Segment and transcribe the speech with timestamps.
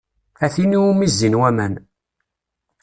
[0.43, 1.73] A tin iwumi zzin waman.